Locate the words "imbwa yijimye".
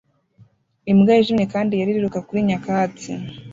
0.91-1.45